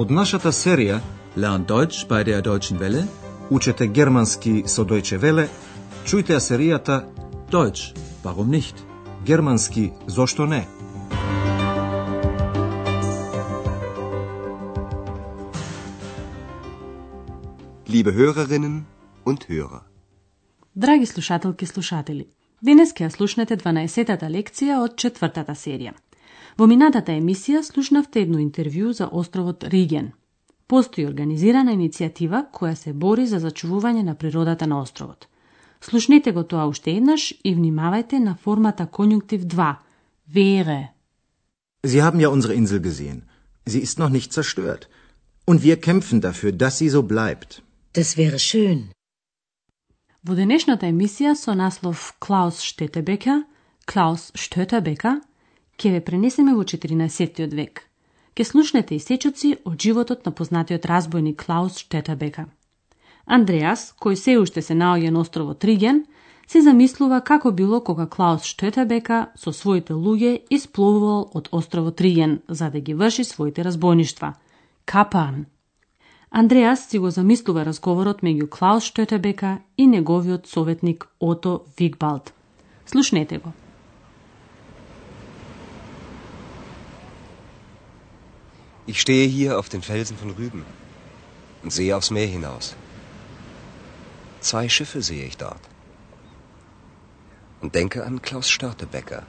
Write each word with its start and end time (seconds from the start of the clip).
Од 0.00 0.10
нашата 0.10 0.48
серија 0.48 0.94
Lernt 1.36 1.68
Deutsch 1.68 2.06
bei 2.08 2.24
der 2.24 2.40
Deutschen 2.40 2.78
Welle. 2.80 3.02
Учете 3.50 3.86
германски 3.86 4.62
со 4.66 4.84
Deutsche 4.84 5.18
Welle, 5.20 5.44
чујте 6.06 6.32
ја 6.32 6.40
серијата 6.40 6.96
Deutsch, 7.52 7.92
warum 8.24 8.48
nicht? 8.48 8.80
Германски 9.26 9.92
зошто 10.06 10.46
не? 10.46 10.64
Liebe 17.88 18.12
Hörerinnen 18.14 18.84
und 19.26 19.48
Hörer. 19.48 19.82
Драги 20.74 21.06
слушателки 21.06 21.64
и 21.64 21.68
слушатели, 21.68 22.26
денес 22.62 22.94
ќе 22.94 23.04
ја 23.04 23.10
слушнете 23.10 23.56
12-тата 23.56 24.32
лекција 24.32 24.80
од 24.80 24.96
четвртата 24.96 25.52
серија. 25.52 25.92
Во 26.58 26.66
минатата 26.66 27.12
емисија 27.12 27.62
слушнавте 27.62 28.22
едно 28.22 28.38
интервју 28.38 28.92
за 28.92 29.08
островот 29.12 29.64
Риген. 29.64 30.12
Постои 30.66 31.06
организирана 31.06 31.72
иницијатива 31.74 32.44
која 32.52 32.74
се 32.74 32.92
бори 32.92 33.26
за 33.26 33.40
зачувување 33.40 34.02
на 34.02 34.14
природата 34.14 34.66
на 34.66 34.80
островот. 34.80 35.26
Слушнете 35.80 36.32
го 36.32 36.42
тоа 36.44 36.66
уште 36.68 36.96
еднаш 36.96 37.32
и 37.44 37.54
внимавајте 37.56 38.18
на 38.18 38.36
формата 38.44 38.86
конјунктив 38.86 39.44
2. 39.44 39.74
Wäre. 40.34 40.80
Sie 41.82 42.02
haben 42.02 42.20
ja 42.20 42.28
unsere 42.28 42.54
Insel 42.54 42.80
gesehen. 42.80 43.22
Sie 43.66 43.80
ist 43.80 43.98
noch 43.98 44.10
nicht 44.10 44.32
zerstört. 44.32 44.88
Und 45.46 45.62
wir 45.62 45.76
kämpfen 45.80 46.20
dafür, 46.20 46.52
dass 46.52 46.78
sie 46.78 46.88
so 46.88 47.02
bleibt. 47.02 47.62
Das 47.94 48.16
wäre 48.16 48.38
schön. 48.38 48.90
Во 50.22 50.34
денешната 50.36 50.86
емисија 50.86 51.34
со 51.34 51.54
наслов 51.56 52.14
Клаус 52.20 52.60
Штетебека, 52.60 53.42
Клаус 53.86 54.32
Штетебека, 54.36 55.20
ќе 55.80 55.94
ве 55.96 56.00
пренесеме 56.04 56.52
во 56.54 56.64
14. 56.64 57.54
век. 57.56 57.86
Ке 58.34 58.44
слушнете 58.44 58.96
исечоци 58.96 59.56
од 59.64 59.80
животот 59.80 60.26
на 60.26 60.32
познатиот 60.32 60.86
разбойник 60.86 61.40
Клаус 61.44 61.78
Штетабека. 61.80 62.46
Андреас, 63.26 63.94
кој 63.96 64.14
се 64.14 64.36
уште 64.38 64.62
се 64.62 64.74
наоѓа 64.74 65.10
на 65.10 65.20
островот 65.24 65.64
Риген, 65.64 66.04
се 66.46 66.60
замислува 66.60 67.20
како 67.24 67.52
било 67.52 67.80
кога 67.80 68.06
Клаус 68.06 68.44
Штетабека 68.44 69.30
со 69.36 69.52
своите 69.52 69.94
луѓе 69.94 70.42
испловувал 70.50 71.30
од 71.34 71.48
островот 71.52 72.00
Риген 72.00 72.40
за 72.48 72.70
да 72.70 72.80
ги 72.80 72.94
врши 72.94 73.24
своите 73.24 73.64
разбойништва. 73.64 74.34
Капан. 74.84 75.46
Андреас 76.30 76.88
си 76.88 76.98
го 76.98 77.10
замислува 77.10 77.64
разговорот 77.64 78.20
меѓу 78.22 78.48
Клаус 78.48 78.84
Штетебека 78.84 79.58
и 79.78 79.86
неговиот 79.86 80.46
советник 80.46 81.08
Ото 81.20 81.60
Вигбалд. 81.78 82.32
Слушнете 82.86 83.38
го. 83.38 83.52
Ich 88.90 89.00
stehe 89.00 89.28
hier 89.28 89.56
auf 89.56 89.68
den 89.68 89.82
Felsen 89.82 90.16
von 90.16 90.30
Rüben 90.32 90.66
und 91.62 91.72
sehe 91.72 91.96
aufs 91.96 92.10
Meer 92.10 92.26
hinaus. 92.26 92.74
Zwei 94.40 94.68
Schiffe 94.68 95.00
sehe 95.00 95.26
ich 95.26 95.36
dort. 95.36 95.60
Und 97.60 97.76
denke 97.76 98.04
an 98.04 98.20
Klaus 98.20 98.50
Störtebecker, 98.50 99.22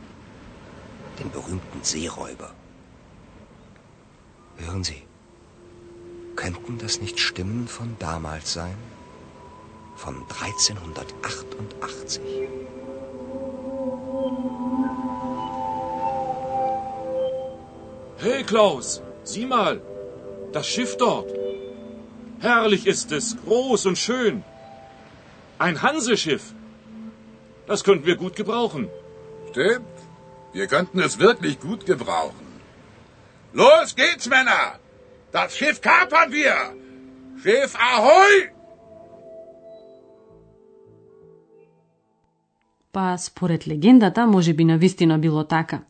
den 1.20 1.30
berühmten 1.30 1.84
Seeräuber. 1.84 2.56
Hören 4.58 4.84
Sie, 4.84 5.04
könnten 6.36 6.80
das 6.80 7.00
nicht 7.00 7.20
Stimmen 7.20 7.68
von 7.68 7.96
damals 8.00 8.54
sein? 8.54 8.78
Von 9.96 10.24
1388? 10.42 12.24
Hey 18.18 18.44
Klaus, 18.44 19.04
sieh 19.25 19.47
mal, 19.47 19.81
das 20.53 20.67
Schiff 20.67 20.97
dort. 20.97 21.31
Herrlich 22.41 22.87
ist 22.87 23.13
es, 23.13 23.37
groß 23.45 23.87
und 23.87 23.99
schön. 23.99 24.45
Ein 25.59 25.81
Hanseschiff. 25.83 26.45
Das 27.67 27.83
könnten 27.83 28.07
wir 28.07 28.17
gut 28.17 28.37
gebrauchen. 28.37 28.89
Stimmt. 29.51 29.97
Wir 30.53 30.67
könnten 30.67 31.01
es 31.01 31.19
wirklich 31.19 31.61
gut 31.61 31.87
gebrauchen. 31.87 32.47
Los 33.53 33.95
geht's, 33.95 34.27
Männer! 34.29 34.79
Das 35.33 35.57
Schiff 35.57 35.81
kapern 35.81 36.31
wir! 36.33 36.57
Schiff 37.43 37.75
Ahoi! 37.93 38.51
Па, 42.93 43.19
според 43.19 43.67
легендата, 43.69 44.27
може 44.27 44.53
би 44.53 44.65
навистина 44.65 45.19
било 45.19 45.45
така. 45.45 45.81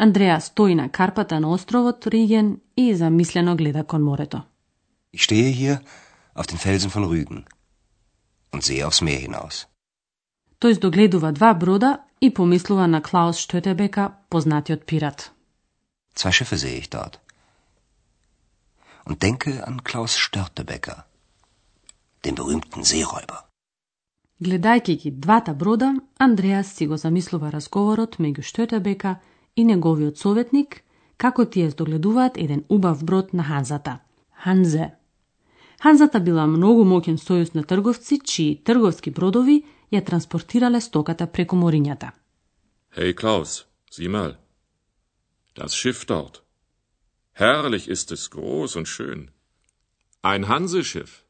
Андреа 0.00 0.40
стои 0.40 0.74
на 0.74 0.88
карпата 0.88 1.40
на 1.40 1.52
островот 1.52 2.06
Риген 2.06 2.60
и 2.76 2.94
замислено 2.94 3.56
гледа 3.56 3.84
кон 3.84 4.02
морето. 4.02 4.42
Ich 5.12 5.24
stehe 5.24 5.50
hier 5.50 5.76
auf 6.34 6.46
den 6.46 6.58
Felsen 6.58 6.90
von 6.90 7.04
Rügen 7.04 7.44
und 8.52 8.62
sehe 8.62 8.86
aufs 8.86 9.00
Meer 9.02 9.20
hinaus. 9.26 9.66
Тој 10.60 10.72
здогледува 10.78 11.32
два 11.32 11.54
брода 11.54 11.90
и 12.20 12.30
помислува 12.30 12.86
на 12.86 13.00
Клаус 13.02 13.36
Штетебека, 13.38 14.04
познатиот 14.28 14.86
пират. 14.86 15.32
Zwei 16.14 16.32
Schiffe 16.32 16.56
sehe 16.58 16.78
ich 16.78 16.90
dort. 16.90 17.14
Und 19.04 19.22
denke 19.22 19.66
an 19.66 19.82
Klaus 19.82 20.12
Störtebecker, 20.16 20.98
den 22.24 22.34
berühmten 22.34 22.84
Seeräuber. 22.84 23.40
Гледајќи 24.40 24.94
ги 25.02 25.10
двата 25.10 25.54
брода, 25.54 25.94
Андреас 26.18 26.68
си 26.76 26.86
го 26.86 26.96
замислува 26.96 27.50
разговорот 27.50 28.18
меѓу 28.18 28.42
Штетебека 28.42 29.16
и 29.16 29.37
неговиот 29.64 30.18
советник, 30.18 30.82
како 31.16 31.44
тие 31.44 31.70
здогледуваат 31.70 32.38
еден 32.38 32.64
убав 32.68 33.04
брод 33.04 33.32
на 33.32 33.42
Ханзата. 33.42 33.98
Ханзе. 34.44 34.94
Ханзата 35.82 36.20
била 36.20 36.46
многу 36.46 36.84
моќен 36.84 37.18
сојуз 37.18 37.54
на 37.54 37.62
трговци, 37.62 38.18
чии 38.18 38.58
трговски 38.64 39.10
бродови 39.10 39.62
ја 39.92 40.04
транспортирале 40.04 40.80
стоката 40.80 41.26
преку 41.26 41.56
морињата. 41.56 42.10
Hey 42.96 43.14
Klaus, 43.14 43.66
sieh 43.90 44.10
mal. 44.10 44.36
Das 45.54 45.74
Schiff 45.74 46.04
dort. 46.06 46.42
Herrlich 47.32 47.88
ist 47.88 48.12
es, 48.12 48.30
groß 48.30 48.76
und 48.76 48.88
schön. 48.88 49.30
Ein 50.22 50.48
Hanseschiff. 50.48 51.22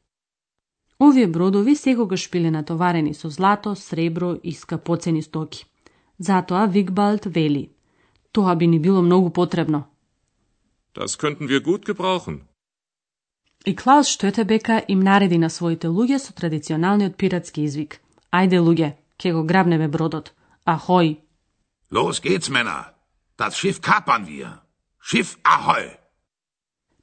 Овие 0.99 1.27
бродови 1.27 1.77
секогаш 1.77 2.31
биле 2.31 2.51
натоварени 2.51 3.13
со 3.13 3.31
злато, 3.31 3.75
сребро 3.75 4.35
и 4.35 4.53
скапоцени 4.53 5.23
стоки. 5.23 5.67
Затоа 6.19 6.67
Вигбалд 6.67 7.27
вели. 7.27 7.71
Тоа 8.33 8.55
би 8.55 8.67
ни 8.67 8.79
било 8.79 9.03
многу 9.03 9.31
потребно. 9.31 9.85
Das 10.95 11.19
könnten 11.19 11.49
wir 11.49 11.61
gut 11.61 11.85
gebrauchen. 11.85 12.41
И 13.65 13.75
Клаус 13.75 14.09
Штетебека 14.09 14.79
им 14.79 15.01
нареди 15.01 15.39
на 15.39 15.51
своите 15.51 15.89
луѓе 15.89 16.19
со 16.19 16.33
традиционалниот 16.33 17.17
пиратски 17.17 17.61
извик. 17.63 18.01
Ајде 18.33 18.59
луѓе, 18.67 18.95
ке 19.19 19.33
го 19.33 19.43
грабнеме 19.45 19.89
бродот. 19.89 20.33
Ахој! 20.67 21.19
Los 21.91 22.21
geht's, 22.21 22.49
Männer! 22.51 22.95
Das 23.39 23.57
Schiff 23.57 23.81
kapern 23.81 24.27
wir! 24.27 24.61
Schiff 25.03 25.39
Ahoi! 25.45 25.97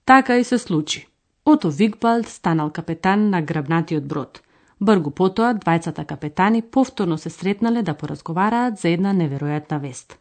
Така 0.06 0.38
и 0.38 0.44
се 0.44 0.58
случи. 0.58 1.08
Ото 1.46 1.72
Вигбалд 1.72 2.28
станал 2.28 2.70
капетан 2.72 3.30
на 3.30 3.42
грабнатиот 3.42 4.08
брод. 4.08 4.42
Бргу 4.82 5.12
потоа, 5.12 5.54
двајцата 5.54 6.06
капетани 6.06 6.62
повторно 6.62 7.18
се 7.18 7.30
сретнале 7.30 7.82
да 7.82 7.94
поразговараат 7.94 8.78
за 8.78 8.90
една 8.90 9.14
неверојатна 9.14 9.80
вест. 9.82 10.20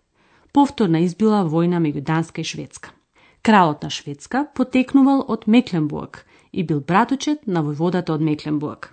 Повторна 0.55 1.01
избила 1.03 1.41
војна 1.43 1.81
меѓу 1.83 2.01
Данска 2.07 2.41
и 2.41 2.47
Шведска. 2.47 2.93
Кралот 3.43 3.83
на 3.83 3.89
Шведска 3.91 4.45
потекнувал 4.55 5.25
од 5.27 5.49
Мекленбург 5.51 6.21
и 6.53 6.63
бил 6.63 6.79
братучет 6.81 7.49
на 7.49 7.65
војводата 7.67 8.15
од 8.15 8.23
Мекленбург. 8.23 8.93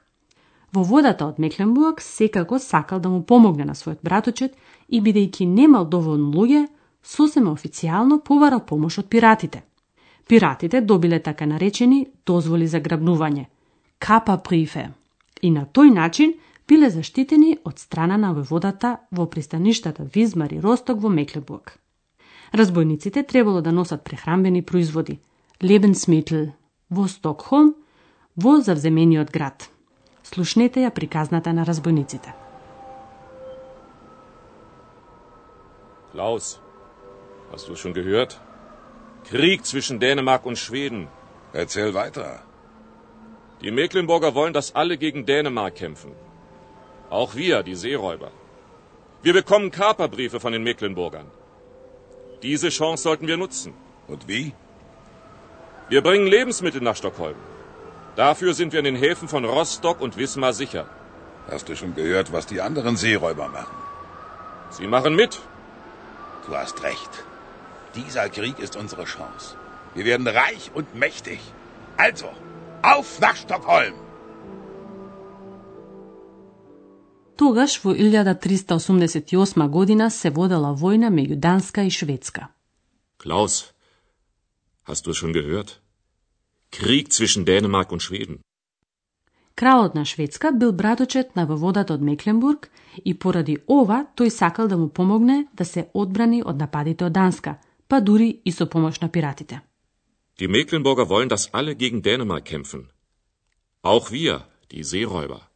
Војводата 0.73 1.27
од 1.29 1.38
Мекленбург 1.38 2.01
секако 2.01 2.57
сакал 2.59 3.00
да 3.00 3.09
му 3.09 3.21
помогне 3.21 3.65
на 3.65 3.75
својот 3.77 4.01
братучет 4.01 4.57
и 4.89 5.01
бидејќи 5.01 5.45
немал 5.45 5.86
доволно 5.86 6.33
луѓе, 6.33 6.65
сосема 7.03 7.53
официјално 7.53 8.18
побарал 8.25 8.65
помош 8.65 8.97
од 8.97 9.09
пиратите. 9.09 9.62
Пиратите 10.27 10.81
добиле 10.81 11.19
така 11.19 11.45
наречени 11.45 12.07
дозволи 12.25 12.68
за 12.68 12.81
грабнување, 12.81 13.45
капа 14.00 14.38
прифе, 14.38 14.89
и 15.41 15.51
на 15.51 15.68
тој 15.69 15.94
начин 15.94 16.33
биле 16.71 16.88
заштитени 16.89 17.57
од 17.68 17.79
страна 17.83 18.15
на 18.18 18.29
војводата 18.35 18.89
во 19.12 19.25
пристаништата 19.27 20.06
Визмар 20.15 20.53
и 20.56 20.59
Росток 20.63 21.01
во 21.03 21.09
Мекленбург. 21.09 21.73
Разбойниците 22.53 23.23
требало 23.23 23.62
да 23.62 23.71
носат 23.71 24.03
прехранбени 24.03 24.62
производи, 24.62 25.19
Lebensmittel, 25.62 26.51
во 26.89 27.07
Стокхолм, 27.07 27.75
во 28.35 28.62
завземениот 28.62 29.31
град. 29.31 29.68
Слушнете 30.23 30.85
ја 30.85 30.94
приказната 30.95 31.53
на 31.53 31.65
разбойниците. 31.65 32.33
Klaus, 36.13 36.59
hast 37.51 37.67
du 37.67 37.75
schon 37.75 37.94
gehört? 37.94 38.39
Krieg 39.29 39.65
zwischen 39.65 40.00
Dänemark 40.00 40.45
und 40.45 40.57
Schweden. 40.57 41.07
Erzähl 41.53 41.94
weiter. 41.94 42.44
Die 43.62 43.71
Mecklenburger 43.71 44.35
wollen, 44.35 44.53
dass 44.53 44.74
alle 44.74 44.97
gegen 44.97 45.25
Dänemark 45.25 45.75
kämpfen. 45.75 46.12
Auch 47.12 47.36
wir, 47.36 47.62
die 47.62 47.75
Seeräuber. 47.75 48.31
Wir 49.22 49.34
bekommen 49.34 49.69
Kaperbriefe 49.69 50.40
von 50.40 50.54
den 50.54 50.63
Mecklenburgern. 50.63 51.30
Diese 52.42 52.69
Chance 52.69 53.04
sollten 53.04 53.28
wir 53.28 53.36
nutzen. 53.36 53.74
Und 54.08 54.30
wie? 54.30 54.54
Wir 55.90 56.02
bringen 56.02 56.25
Lebensmittel 56.25 56.81
nach 56.81 56.96
Stockholm. 56.96 57.36
Dafür 58.16 58.54
sind 58.54 58.72
wir 58.72 58.80
in 58.80 58.86
den 58.86 58.96
Häfen 58.96 59.28
von 59.28 59.44
Rostock 59.44 60.00
und 60.00 60.16
Wismar 60.16 60.54
sicher. 60.54 60.86
Hast 61.50 61.68
du 61.68 61.75
schon 61.75 61.96
gehört, 61.96 62.31
was 62.31 62.46
die 62.46 62.62
anderen 62.62 62.96
Seeräuber 62.96 63.50
machen? 63.50 63.75
Sie 64.69 64.88
machen 64.88 65.13
mit. 65.13 65.42
Du 66.48 66.56
hast 66.56 66.81
recht. 66.81 67.25
Dieser 67.94 68.30
Krieg 68.30 68.58
ist 68.58 68.78
unsere 68.78 69.04
Chance. 69.04 69.58
Wir 69.96 70.06
werden 70.06 70.28
reich 70.28 70.72
und 70.74 70.96
mächtig. 70.96 71.42
Also, 71.98 72.30
auf 72.81 73.19
nach 73.19 73.36
Stockholm! 73.36 73.96
Тогаш 77.41 77.81
во 77.83 77.91
1388 77.95 79.67
година 79.67 80.11
се 80.11 80.29
водела 80.29 80.75
војна 80.77 81.09
меѓу 81.09 81.35
Данска 81.35 81.81
и 81.81 81.89
Шведска. 81.89 82.49
Klaus, 83.17 83.73
hast 84.85 85.07
du 85.07 85.13
schon 85.13 85.33
gehört? 85.33 85.81
Krieg 86.69 87.09
zwischen 87.09 87.43
Dänemark 87.45 87.89
und 87.91 88.03
Schweden. 88.05 88.38
Кралот 89.55 89.95
на 89.95 90.05
Шведска 90.05 90.51
бил 90.51 90.71
браточет 90.71 91.35
на 91.35 91.45
воеводата 91.45 91.93
од 91.93 92.01
Мекленбург 92.01 92.69
и 93.05 93.13
поради 93.13 93.57
ова 93.67 94.05
тој 94.15 94.29
сакал 94.29 94.67
да 94.67 94.77
му 94.77 94.89
помогне 94.89 95.47
да 95.53 95.65
се 95.65 95.89
одбрани 95.93 96.43
од 96.45 96.57
нападите 96.57 97.05
од 97.05 97.13
Данска, 97.13 97.57
па 97.88 98.01
дури 98.01 98.41
и 98.45 98.51
со 98.51 98.69
помош 98.69 99.01
на 99.01 99.09
пиратите. 99.09 99.61
Die 100.39 100.47
Mecklenburger 100.47 101.09
wollen, 101.09 101.29
dass 101.29 101.49
alle 101.53 101.75
gegen 101.75 102.03
Dänemark 102.03 102.45
kämpfen. 102.45 102.89
Auch 103.81 104.11
wir, 104.11 104.41
die 104.71 104.83
Seeräuber. 104.83 105.50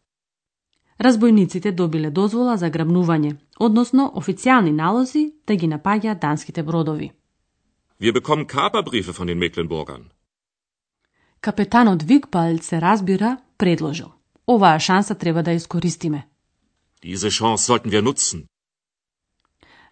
Разбојниците 1.00 1.72
добиле 1.72 2.10
дозвола 2.10 2.58
за 2.58 2.70
грабнување, 2.70 3.36
односно 3.60 4.12
официјални 4.16 4.72
налози 4.72 5.34
да 5.48 5.56
ги 5.56 5.68
напаѓаат 5.68 6.20
данските 6.20 6.64
бродови. 6.64 7.12
Wir 8.00 8.14
bekommen 8.14 8.46
Kaperbriefe 8.46 9.12
von 9.12 9.28
den 9.28 9.40
Mecklenburgern. 9.40 10.04
Капетанот 11.42 12.04
Викпалд 12.04 12.64
се 12.64 12.82
разбира 12.82 13.38
предложил. 13.58 14.12
Оваа 14.48 14.80
шанса 14.80 15.16
треба 15.16 15.44
да 15.44 15.52
ја 15.52 15.56
искористиме. 15.56 16.28
Diese 17.04 17.30
Chance 17.30 17.58
sollten 17.58 17.92
wir 17.92 18.02
nutzen. 18.02 18.46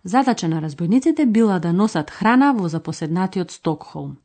Задача 0.04 0.48
на 0.48 0.62
разбојниците 0.62 1.26
била 1.26 1.60
да 1.60 1.74
носат 1.74 2.10
храна 2.12 2.54
во 2.54 2.70
запоседнатиот 2.70 3.52
Стокхолм. 3.52 4.18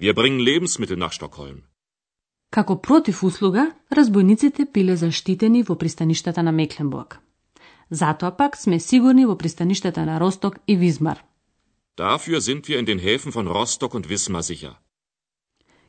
Wir 0.00 0.14
bringen 0.14 0.40
Lebensmittel 0.40 0.96
nach 0.96 1.12
Stockholm. 1.12 1.69
Како 2.50 2.80
против 2.82 3.22
услуга, 3.22 3.70
разбојниците 3.94 4.66
биле 4.74 4.96
заштитени 4.96 5.62
во 5.62 5.76
пристаништата 5.78 6.42
на 6.42 6.52
Мекленбург. 6.52 7.20
Затоа 7.90 8.36
пак 8.36 8.56
сме 8.56 8.80
сигурни 8.80 9.26
во 9.26 9.36
пристаништата 9.38 10.04
на 10.06 10.18
Росток 10.20 10.58
и 10.66 10.76
Визмар. 10.76 11.24
Dafür 11.96 12.40
sind 12.40 12.68
wir 12.68 12.78
in 12.78 12.86
den 12.86 12.98
Häfen 12.98 13.32
von 13.32 13.46
Rostock 13.46 13.94
und 13.94 14.08
Wismar 14.08 14.42
sicher. 14.42 14.74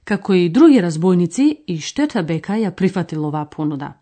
Како 0.04 0.34
и 0.34 0.50
други 0.50 0.82
разбојници, 0.82 1.64
и 1.68 1.78
Штетабека 1.80 2.58
ја 2.58 2.72
прифатил 2.76 3.26
оваа 3.26 3.46
понуда. 3.46 3.94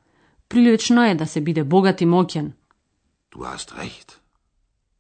Прилично 0.50 1.06
е 1.06 1.16
да 1.16 1.28
се 1.28 1.42
биде 1.42 1.64
богат 1.64 2.02
и 2.02 2.06
моќен. 2.06 2.52
Du 3.32 3.46
hast 3.46 3.72
recht. 3.78 4.20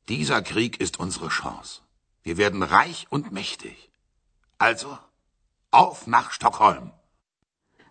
Dieser 0.07 0.41
Krieg 0.41 0.77
ist 0.79 1.00
unsere 1.00 1.29
Chance. 1.29 1.81
Wir 2.23 2.38
werden 2.38 2.63
reich 2.63 3.07
und 3.09 3.31
mächtig. 3.31 3.89
Also, 4.59 4.97
auf 5.71 6.07
nach 6.07 6.31
Stockholm! 6.31 6.98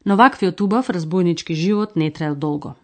Но 0.08 0.16
ваквиот 0.16 0.60
убав 0.60 0.90
разбойнички 0.90 1.54
живот 1.54 1.96
не 1.96 2.10
траел 2.10 2.34
долго. 2.34 2.74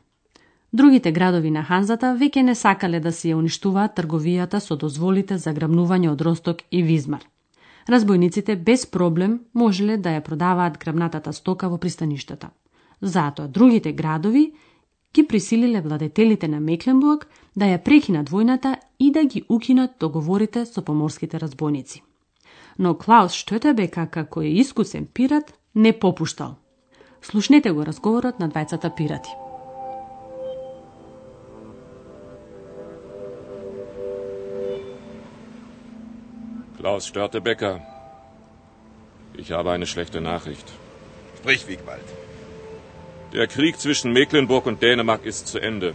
Другите 0.72 1.12
градови 1.12 1.50
на 1.50 1.62
Ханзата 1.64 2.10
веќе 2.20 2.42
не 2.42 2.54
сакале 2.54 2.98
да 3.00 3.12
се 3.12 3.28
ја 3.30 3.36
уништуваат 3.38 3.94
трговијата 3.96 4.58
со 4.60 4.76
дозволите 4.76 5.38
за 5.38 5.54
грабнување 5.56 6.10
од 6.10 6.20
Росток 6.20 6.58
и 6.70 6.82
Визмар. 6.82 7.22
Разбойниците 7.88 8.56
без 8.56 8.84
проблем 8.86 9.38
можеле 9.54 9.96
да 9.96 10.12
ја 10.12 10.20
продаваат 10.20 10.76
грабнатата 10.78 11.32
стока 11.32 11.68
во 11.68 11.78
пристаништата. 11.78 12.50
Затоа 13.00 13.48
другите 13.48 13.92
градови 13.92 14.52
ги 15.14 15.26
присилиле 15.26 15.80
владетелите 15.80 16.48
на 16.48 16.60
Мекленбург 16.60 17.24
да 17.56 17.64
ја 17.64 17.78
прекинат 17.78 18.28
војната 18.30 18.74
и 18.98 19.10
да 19.12 19.24
ги 19.24 19.44
укинат 19.48 19.96
договорите 20.00 20.66
со 20.66 20.84
поморските 20.84 21.40
разбойници. 21.40 22.02
Но 22.78 22.94
Клаус 22.94 23.32
Штетебека, 23.32 24.06
како 24.06 24.42
е 24.42 24.52
искусен 24.60 25.06
пират, 25.06 25.54
не 25.74 25.92
попуштал. 25.92 26.56
Слушнете 27.23 27.71
го 27.71 27.85
разговорот 27.85 28.39
на 28.39 28.49
двајцата 28.49 28.95
пирати. 28.95 29.29
Klaus 36.79 37.05
Störtebecker. 37.07 37.81
Ich 39.35 39.51
habe 39.51 39.71
eine 39.71 39.85
schlechte 39.85 40.21
Nachricht. 40.21 40.67
Sprich, 41.37 41.67
Wiegwald. 41.67 42.07
Der 43.33 43.47
Krieg 43.47 43.79
zwischen 43.79 44.13
Mecklenburg 44.13 44.65
und 44.65 44.81
Dänemark 44.81 45.25
ist 45.25 45.47
zu 45.47 45.59
Ende. 45.59 45.93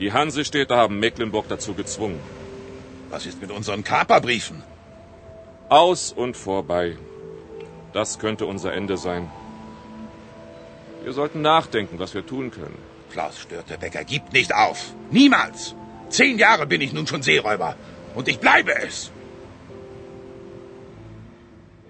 Die 0.00 0.12
Hansestädte 0.12 0.76
haben 0.76 0.98
Mecklenburg 0.98 1.46
dazu 1.48 1.72
gezwungen. 1.74 2.20
Was 3.10 3.26
ist 3.26 3.40
mit 3.40 3.52
unseren 3.52 3.84
Kaperbriefen? 3.84 4.62
Aus 5.68 6.12
und 6.12 6.36
vorbei. 6.36 6.98
Das 7.92 8.18
könnte 8.18 8.46
unser 8.46 8.72
Ende 8.72 8.96
sein. 8.96 9.30
Wir 11.04 11.12
sollten 11.12 11.40
nachdenken, 11.42 11.98
was 11.98 12.14
wir 12.14 12.24
tun 12.26 12.50
können. 12.50 12.78
Klaus 13.12 13.38
Störtebecker 13.38 14.04
gibt 14.04 14.32
nicht 14.32 14.54
auf. 14.54 14.78
Niemals. 15.10 15.74
Zehn 16.08 16.38
Jahre 16.38 16.66
bin 16.66 16.80
ich 16.80 16.92
nun 16.92 17.06
schon 17.06 17.22
Seeräuber. 17.22 17.76
Und 18.14 18.28
ich 18.28 18.38
bleibe 18.40 18.74
es. 18.86 19.10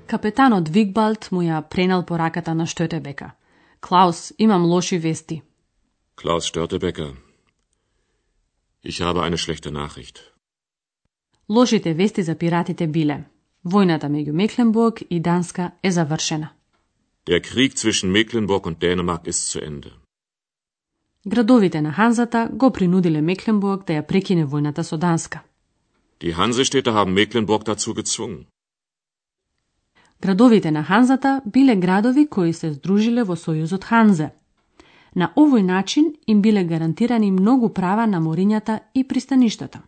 Капетанот 0.07 0.69
Вигбалт 0.69 1.31
му 1.33 1.43
ја 1.43 1.63
пренал 1.63 2.03
пораката 2.05 2.55
на 2.55 2.67
Штетебека. 2.67 3.31
Клаус, 3.81 4.33
имам 4.39 4.65
лоши 4.65 4.99
вести. 4.99 5.43
Klaus 6.17 6.45
Störtebecker. 6.47 7.13
Ich 8.83 9.01
habe 9.01 9.23
eine 9.23 9.39
schlechte 9.39 9.71
Nachricht. 9.71 10.17
Лошите 11.49 11.95
вести 11.95 12.23
за 12.23 12.35
пиратите 12.35 12.87
биле. 12.87 13.25
Војната 13.65 14.09
меѓу 14.09 14.33
Мекленбург 14.33 15.03
и 15.11 15.21
Данска 15.21 15.71
е 15.83 15.91
завршена. 15.91 16.49
Der 17.30 17.42
Krieg 17.42 17.78
zwischen 17.78 18.12
Mecklenburg 18.12 18.66
und 18.66 18.82
Dänemark 18.82 19.28
ist 19.28 19.52
zu 19.52 19.60
Ende. 19.60 19.92
Градовите 21.28 21.82
на 21.82 21.92
Ханзата 21.92 22.50
го 22.54 22.72
принудиле 22.72 23.22
Мекленбург 23.22 23.86
да 23.88 23.94
ја 23.94 24.02
прекине 24.02 24.46
војната 24.46 24.82
со 24.82 24.98
Данска. 24.98 25.40
Die 26.22 26.34
Hansestädte 26.34 26.92
haben 26.92 27.14
Mecklenburg 27.14 27.64
dazu 27.64 27.94
gezwungen. 27.94 28.46
Градовите 30.22 30.72
на 30.72 30.84
Ханзата 30.84 31.42
биле 31.46 31.76
градови 31.76 32.28
кои 32.28 32.54
се 32.54 32.74
здружиле 32.74 33.24
во 33.24 33.36
Сојузот 33.36 33.84
Ханзе. 33.84 34.30
На 35.16 35.34
овој 35.36 35.62
начин 35.62 36.14
им 36.28 36.42
биле 36.42 36.64
гарантирани 36.64 37.32
многу 37.32 37.70
права 37.70 38.08
на 38.08 38.22
морињата 38.22 38.80
и 38.96 39.04
пристаништата. 39.04 39.82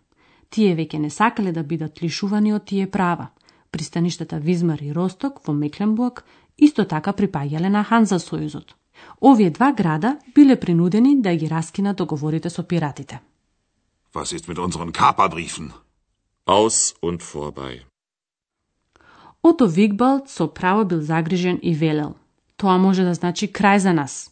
Тие 0.49 0.75
веќе 0.75 0.97
не 0.97 1.09
сакале 1.09 1.51
да 1.51 1.63
бидат 1.63 2.03
лишувани 2.03 2.53
од 2.53 2.65
тие 2.65 2.91
права. 2.91 3.27
Пристаништата 3.71 4.37
Визмар 4.39 4.79
и 4.81 4.93
Росток 4.93 5.47
во 5.47 5.53
Мекленбург 5.53 6.23
исто 6.61 6.85
така 6.85 7.11
припаѓале 7.11 7.69
на 7.69 7.83
Ханза 7.83 8.19
Сојузот. 8.19 8.77
Овие 9.21 9.49
два 9.49 9.71
града 9.73 10.17
биле 10.35 10.55
принудени 10.59 11.21
да 11.21 11.35
ги 11.35 11.49
раскинат 11.49 11.97
договорите 11.97 12.49
со 12.49 12.63
пиратите. 12.63 13.19
Was 14.13 14.33
ist 14.33 14.47
mit 14.47 14.59
unseren 14.59 14.91
Kaperbriefen? 14.91 15.71
Aus 16.45 16.95
und 17.01 17.21
vorbei. 17.21 17.81
Ото 19.43 19.67
Вигбалд 19.67 20.29
со 20.29 20.47
право 20.47 20.85
бил 20.85 21.01
загрижен 21.01 21.59
и 21.61 21.73
велел. 21.73 22.15
Тоа 22.57 22.77
може 22.77 23.03
да 23.03 23.13
значи 23.13 23.47
крај 23.47 23.77
за 23.77 23.93
нас. 23.93 24.31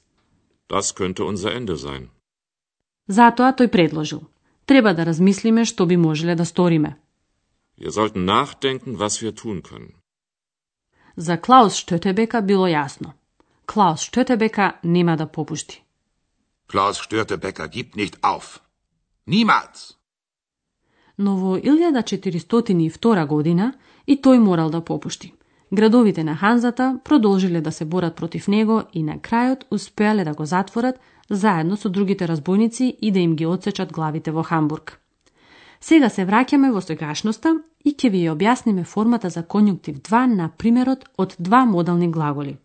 Das 0.69 0.93
könnte 0.93 1.23
unser 1.23 1.57
Ende 1.57 1.75
sein. 1.77 2.09
Затоа 3.07 3.53
тој 3.57 3.67
предложил. 3.67 4.21
Треба 4.65 4.93
да 4.93 5.05
размислиме 5.05 5.65
што 5.65 5.85
би 5.85 5.97
можеле 5.97 6.35
да 6.35 6.45
сториме. 6.45 6.95
Wir 7.79 7.91
sollten 7.91 8.25
nachdenken, 8.25 8.97
was 8.97 9.21
wir 9.21 9.33
tun 9.33 9.61
können. 9.61 9.98
За 11.15 11.37
Клаус 11.37 11.75
Штетебека 11.75 12.41
било 12.41 12.67
јасно. 12.67 13.11
Клаус 13.65 14.01
Штетебека 14.01 14.73
нема 14.83 15.17
да 15.17 15.25
попушти. 15.25 15.83
Klaus 16.69 17.01
Störtebecker 17.01 17.67
gibt 17.67 17.95
nicht 17.95 18.15
auf. 18.21 18.59
Niemals. 19.27 19.95
Но 21.17 21.35
во 21.35 21.57
1402 21.57 23.25
година 23.25 23.73
и 24.05 24.15
тој 24.21 24.37
морал 24.37 24.69
да 24.69 24.81
попушти. 24.81 25.33
Градовите 25.71 26.23
на 26.23 26.35
Ханзата 26.35 26.99
продолжиле 27.03 27.61
да 27.61 27.71
се 27.71 27.85
борат 27.85 28.15
против 28.15 28.47
него 28.47 28.83
и 28.93 29.03
на 29.03 29.17
крајот 29.17 29.63
успеале 29.71 30.23
да 30.23 30.33
го 30.33 30.45
затворат 30.45 30.99
заедно 31.29 31.77
со 31.77 31.89
другите 31.89 32.27
разбойници 32.27 32.97
и 33.01 33.11
да 33.11 33.19
им 33.19 33.35
ги 33.35 33.45
одсечат 33.45 33.91
главите 33.91 34.31
во 34.31 34.43
Хамбург. 34.43 34.98
Сега 35.81 36.09
се 36.09 36.25
враќаме 36.25 36.71
во 36.71 36.81
сегашноста 36.81 37.55
и 37.83 37.95
ќе 37.95 38.09
ви 38.11 38.23
ја 38.25 38.35
објасниме 38.35 38.85
формата 38.85 39.29
за 39.29 39.43
конјунктив 39.43 40.01
2 40.01 40.25
на 40.35 40.49
примерот 40.57 41.05
од 41.17 41.35
два 41.39 41.65
модални 41.65 42.11
глаголи. 42.11 42.57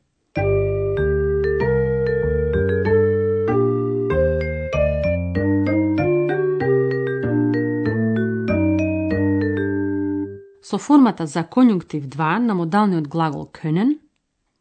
Со 10.65 10.75
со 10.75 10.79
формата 10.79 11.27
за 11.27 11.45
конјунктив 11.47 12.09
2 12.11 12.39
на 12.39 12.55
модалниот 12.55 13.07
глагол 13.09 13.47
können, 13.53 13.99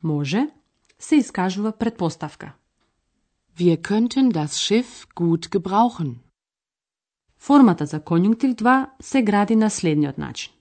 може, 0.02 0.48
се 1.00 1.16
искажува 1.16 1.72
предпоставка. 1.72 2.54
Wir 3.58 3.78
könnten 3.78 4.30
das 4.32 4.62
Schiff 4.62 5.08
gut 5.16 5.50
gebrauchen. 5.50 6.23
Формата 7.44 7.86
за 7.86 8.00
конјунктив 8.00 8.56
2 8.56 8.86
се 9.02 9.22
гради 9.22 9.56
на 9.56 9.70
следниот 9.70 10.18
начин. 10.18 10.54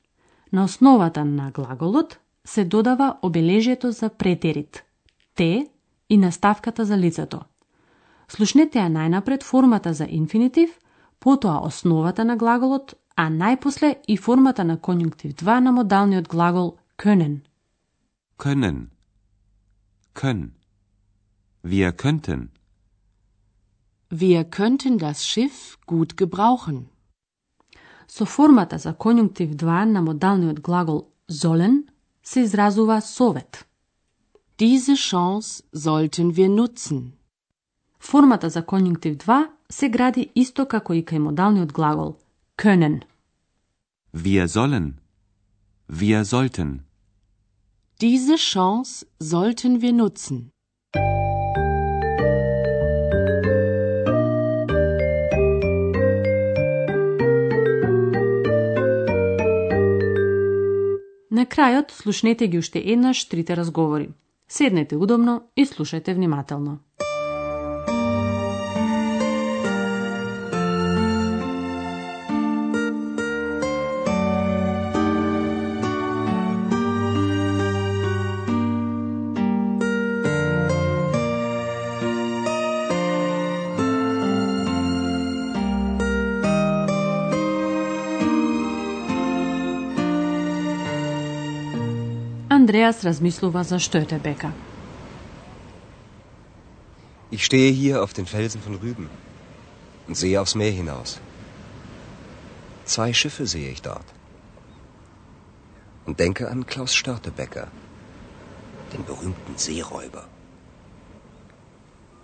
На 0.53 0.65
основата 0.65 1.25
на 1.25 1.51
глаголот 1.51 2.19
се 2.45 2.65
додава 2.65 3.19
обележието 3.23 3.93
за 3.93 4.09
претерит, 4.09 4.85
те 5.35 5.67
и 6.09 6.17
наставката 6.17 6.85
за 6.85 6.99
лицето. 6.99 7.41
Слушнете 8.29 8.79
ја 8.79 8.89
најнапред 8.91 9.43
формата 9.43 9.93
за 9.95 10.07
инфинитив, 10.11 10.71
потоа 11.21 11.61
основата 11.67 12.25
на 12.25 12.37
глаголот, 12.37 12.95
а 13.17 13.31
најпосле 13.31 13.95
и 14.09 14.17
формата 14.17 14.65
на 14.65 14.77
конјунктив 14.79 15.35
2 15.35 15.61
на 15.61 15.73
модалниот 15.73 16.29
глагол 16.29 16.79
können. 16.99 17.41
Können. 18.39 18.91
Können. 20.15 20.51
Wir 21.65 21.93
könnten. 21.93 22.52
Wir 24.12 24.46
könnten 24.46 24.98
das 24.98 25.26
Schiff 25.26 25.78
gut 25.86 26.18
gebrauchen. 26.18 26.88
Со 28.08 28.26
формата 28.26 28.78
за 28.78 28.94
конјунктив 28.94 29.56
2 29.56 29.86
на 29.86 30.02
модалниот 30.02 30.60
глагол 30.62 31.08
sollen 31.30 31.88
се 32.24 32.40
изразува 32.42 33.02
совет. 33.02 33.66
Diese 34.60 34.96
Chance 34.96 35.64
sollten 35.76 36.36
wir 36.36 36.50
nutzen. 36.50 37.12
Формата 38.00 38.50
за 38.50 38.62
конјунктив 38.62 39.18
2 39.18 39.48
се 39.70 39.90
гради 39.90 40.30
исто 40.36 40.66
како 40.66 40.94
и 40.94 41.04
кај 41.04 41.20
модалниот 41.20 41.72
глагол 41.74 42.16
können. 42.58 43.04
Wir 44.14 44.48
sollen. 44.48 44.94
Wir 45.90 46.24
sollten. 46.26 46.80
Diese 48.02 48.38
Chance 48.38 49.06
sollten 49.20 49.82
wir 49.82 49.94
nutzen. 49.94 50.51
На 61.43 61.47
крајот 61.51 61.91
слушнете 61.91 62.47
ги 62.47 62.61
уште 62.63 62.79
еднаш 62.93 63.25
трите 63.27 63.57
разговори. 63.59 64.05
Седнете 64.47 64.95
удобно 64.97 65.33
и 65.57 65.65
слушајте 65.67 66.15
внимателно. 66.15 66.79
Andreas 92.72 93.04
размислува 93.04 93.64
за 93.64 93.80
Stötebeka. 93.80 94.52
Ich 97.30 97.44
stehe 97.44 97.72
hier 97.74 98.02
auf 98.04 98.14
den 98.14 98.26
Felsen 98.26 98.62
von 98.62 98.76
Rüben 98.76 99.10
und 100.08 100.16
sehe 100.16 100.40
aufs 100.40 100.56
Meer 100.56 100.72
hinaus. 100.72 101.20
Zwei 102.86 103.12
Schiffe 103.12 103.46
sehe 103.46 103.70
ich 103.70 103.82
dort. 103.82 104.06
Und 106.06 106.22
denke 106.22 106.50
an 106.50 106.66
Klaus 106.66 106.96
Störtebecker, 106.96 107.68
den 108.94 109.04
berühmten 109.04 109.58
Seeräuber. 109.58 110.24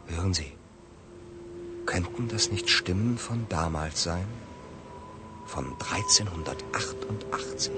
Hören 0.08 0.34
Sie, 0.34 0.53
könnten 1.86 2.29
das 2.29 2.50
nicht 2.50 2.70
Stimmen 2.70 3.17
von 3.17 3.46
damals 3.50 4.03
sein? 4.03 4.27
Von 5.46 5.65
1388? 5.91 7.72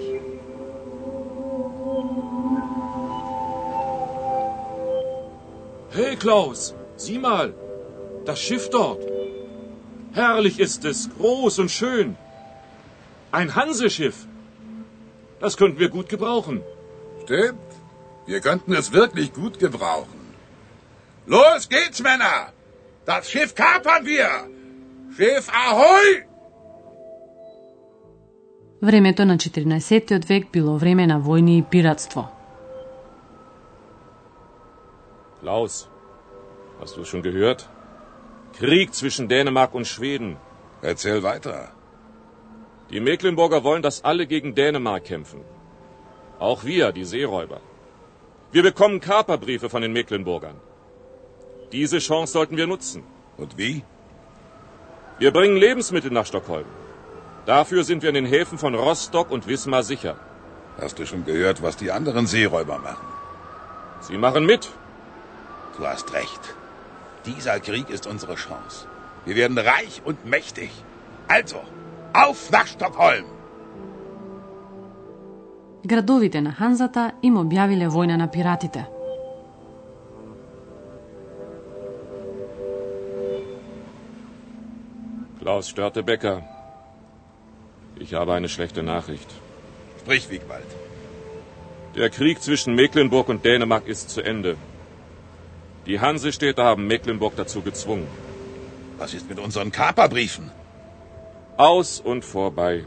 Hey 5.97 6.15
Klaus, 6.15 6.73
sieh 6.97 7.19
mal, 7.19 7.53
das 8.25 8.39
Schiff 8.39 8.69
dort. 8.69 9.03
Herrlich 10.13 10.59
ist 10.59 10.85
es, 10.85 11.09
groß 11.17 11.59
und 11.59 11.71
schön. 11.71 12.15
Ein 13.31 13.55
Hanseschiff. 13.55 14.17
Das 15.39 15.57
könnten 15.57 15.79
wir 15.79 15.89
gut 15.89 16.07
gebrauchen. 16.09 16.57
Stimmt. 17.23 17.71
Wir 18.25 18.39
könnten 18.39 18.73
es 18.73 18.91
wirklich 18.91 19.33
gut 19.33 19.59
gebrauchen. 19.59 20.19
Los 21.27 21.69
geht's, 21.69 22.01
Männer! 22.01 22.37
Das 23.05 23.29
Schiff 23.31 23.53
kapern 23.55 24.05
wir! 24.05 24.29
Schiff 25.17 25.49
Ahoi! 25.49 26.25
Времето 28.81 29.25
на 29.25 29.37
14. 29.37 30.25
век 30.29 30.51
било 30.51 30.77
време 30.77 31.07
на 31.07 31.19
војни 31.19 31.59
и 31.59 31.63
пиратство. 31.71 32.29
Klaus, 35.50 35.88
hast 36.80 36.96
du 36.96 37.04
schon 37.04 37.22
gehört? 37.22 37.68
Krieg 38.56 38.94
zwischen 38.94 39.26
Dänemark 39.28 39.74
und 39.74 39.84
Schweden. 39.84 40.36
Erzähl 40.80 41.24
weiter. 41.24 41.56
Die 42.90 43.00
Mecklenburger 43.00 43.64
wollen, 43.64 43.82
dass 43.82 44.04
alle 44.04 44.28
gegen 44.28 44.54
Dänemark 44.54 45.02
kämpfen. 45.12 45.40
Auch 46.38 46.62
wir, 46.62 46.92
die 46.92 47.04
Seeräuber. 47.04 47.60
Wir 48.52 48.62
bekommen 48.62 49.00
Kaperbriefe 49.00 49.68
von 49.68 49.82
den 49.82 49.92
Mecklenburgern. 49.92 50.54
Diese 51.72 51.98
Chance 51.98 52.32
sollten 52.32 52.56
wir 52.56 52.68
nutzen. 52.68 53.02
Und 53.36 53.58
wie? 53.58 53.82
Wir 55.18 55.32
bringen 55.32 55.56
Lebensmittel 55.56 56.12
nach 56.12 56.26
Stockholm. 56.26 56.68
Dafür 57.44 57.82
sind 57.82 58.02
wir 58.02 58.10
in 58.10 58.20
den 58.20 58.32
Häfen 58.34 58.56
von 58.56 58.76
Rostock 58.76 59.32
und 59.32 59.48
Wismar 59.48 59.82
sicher. 59.82 60.14
Hast 60.80 61.00
du 61.00 61.06
schon 61.06 61.24
gehört, 61.24 61.60
was 61.60 61.76
die 61.76 61.90
anderen 61.90 62.28
Seeräuber 62.28 62.78
machen? 62.78 63.08
Sie 64.00 64.16
machen 64.16 64.46
mit. 64.46 64.70
Du 65.77 65.85
hast 65.85 66.13
recht. 66.13 66.43
Dieser 67.25 67.59
Krieg 67.59 67.89
ist 67.89 68.07
unsere 68.07 68.35
Chance. 68.35 68.87
Wir 69.25 69.35
werden 69.35 69.57
reich 69.57 70.01
und 70.05 70.25
mächtig. 70.25 70.71
Also, 71.27 71.59
auf 72.13 72.51
nach 72.51 72.67
Stockholm! 72.67 73.25
Градовите 75.83 76.41
на 76.41 76.51
Ханзата 76.51 77.11
им 77.21 77.35
објавиле 77.37 77.87
војна 77.95 78.15
на 78.17 78.27
пиратите. 78.27 78.87
Klaus 85.39 85.69
Störtebecker, 85.69 86.41
ich 87.99 88.15
habe 88.15 88.33
eine 88.33 88.49
schlechte 88.49 88.81
Nachricht. 88.81 89.29
Sprich, 89.99 90.29
Wiegwald. 90.31 90.71
Der 91.95 92.09
Krieg 92.09 92.41
zwischen 92.41 92.73
Mecklenburg 92.73 93.29
und 93.29 93.45
Dänemark 93.45 93.87
ist 93.87 94.09
zu 94.09 94.21
Ende. 94.21 94.57
Die 95.89 95.99
Hansestädte 95.99 96.63
haben 96.63 96.87
Mecklenburg 96.87 97.35
dazu 97.35 97.61
gezwungen. 97.61 98.07
Was 98.97 99.13
ist 99.13 99.29
mit 99.29 99.39
unseren 99.39 99.71
Kaperbriefen? 99.71 100.51
Aus 101.57 101.99
und 101.99 102.25
vorbei. 102.25 102.85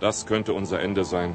Das 0.00 0.26
könnte 0.26 0.52
unser 0.52 0.80
Ende 0.80 1.04
sein. 1.04 1.34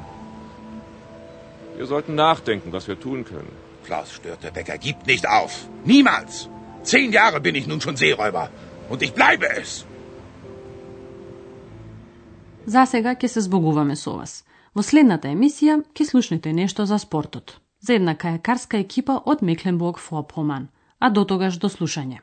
Wir 1.76 1.86
sollten 1.86 2.14
nachdenken, 2.14 2.72
was 2.72 2.88
wir 2.88 2.98
tun 3.00 3.24
können. 3.24 3.52
Klaus 3.84 4.12
Störtebecker 4.12 4.78
gibt 4.78 5.06
nicht 5.06 5.26
auf. 5.28 5.52
Niemals. 5.84 6.48
Zehn 6.82 7.12
Jahre 7.12 7.40
bin 7.40 7.54
ich 7.54 7.66
nun 7.66 7.80
schon 7.80 7.96
Seeräuber. 7.96 8.50
Und 8.88 9.02
ich 9.02 9.14
bleibe 9.14 9.46
es. 9.62 9.84
За 12.66 12.86
сега 12.86 13.14
ќе 13.14 13.26
се 13.26 13.40
збогуваме 13.40 13.96
со 13.96 14.12
вас. 14.12 14.44
Во 14.74 14.82
следната 14.82 15.28
емисија 15.28 15.80
ќе 15.94 16.04
слушнете 16.04 16.52
нешто 16.52 16.86
за 16.86 16.98
спортот. 16.98 17.56
За 17.87 17.93
една 17.93 18.15
кајакарска 18.15 18.79
екипа 18.81 19.19
од 19.25 19.41
Мекленбург 19.41 19.99
Форпоман. 19.99 20.67
А 20.99 21.09
до 21.09 21.25
тогаш 21.25 21.57
до 21.61 21.69
слушање. 21.69 22.19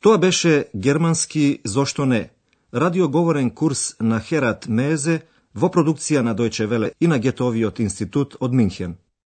Тоа 0.00 0.18
беше 0.18 0.64
германски 0.74 1.60
Зошто 1.64 2.06
не? 2.06 2.30
Радиоговорен 2.74 3.50
курс 3.50 3.96
на 4.00 4.20
Херат 4.20 4.68
Мезе 4.68 5.20
во 5.54 5.68
продукција 5.68 6.22
на 6.22 6.34
Дојче 6.34 6.66
Веле 6.66 6.92
и 7.00 7.06
на 7.06 7.18
Гетовиот 7.18 7.80
институт 7.80 8.36
од 8.40 8.52
Минхен. 8.52 8.96